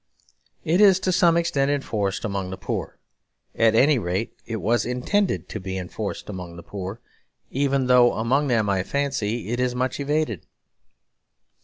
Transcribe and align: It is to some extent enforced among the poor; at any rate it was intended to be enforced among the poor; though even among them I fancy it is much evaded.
It 0.63 0.81
is 0.81 0.99
to 1.01 1.11
some 1.11 1.37
extent 1.37 1.69
enforced 1.69 2.25
among 2.25 2.49
the 2.49 2.57
poor; 2.57 2.97
at 3.53 3.75
any 3.75 3.99
rate 3.99 4.33
it 4.47 4.55
was 4.55 4.83
intended 4.83 5.47
to 5.49 5.59
be 5.59 5.77
enforced 5.77 6.27
among 6.27 6.55
the 6.55 6.63
poor; 6.63 6.99
though 7.51 7.55
even 7.59 7.87
among 7.91 8.47
them 8.47 8.67
I 8.67 8.81
fancy 8.81 9.49
it 9.49 9.59
is 9.59 9.75
much 9.75 9.99
evaded. 9.99 10.47